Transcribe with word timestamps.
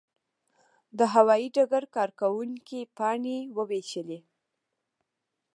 د 0.97 0.99
هوايي 1.13 1.47
ډګر 1.55 1.83
کارکوونکي 1.95 2.79
پاڼې 2.97 3.37
وویشلې. 3.57 4.19